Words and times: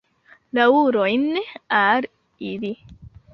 Laŭrojn 0.57 1.27
al 1.81 2.09
ili! 2.55 2.73